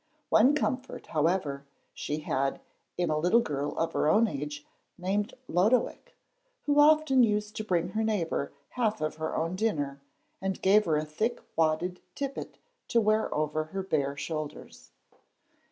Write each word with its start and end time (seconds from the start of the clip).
One 0.29 0.55
comfort, 0.55 1.05
however, 1.05 1.63
she 1.93 2.21
had, 2.21 2.59
in 2.97 3.11
a 3.11 3.19
little 3.19 3.39
girl 3.39 3.77
of 3.77 3.93
her 3.93 4.09
own 4.09 4.27
age, 4.27 4.65
named 4.97 5.35
Lodowick, 5.47 6.15
who 6.63 6.79
often 6.79 7.21
used 7.21 7.55
to 7.57 7.63
bring 7.63 7.89
her 7.89 8.03
neighbour 8.03 8.51
half 8.69 8.99
of 8.99 9.17
her 9.17 9.35
own 9.35 9.55
dinner, 9.55 10.01
and 10.41 10.59
gave 10.59 10.85
her 10.85 10.97
a 10.97 11.05
thick 11.05 11.39
wadded 11.55 11.99
tippet 12.15 12.57
to 12.87 12.99
wear 12.99 13.31
over 13.31 13.65
her 13.65 13.83
bare 13.83 14.17
shoulders. 14.17 14.89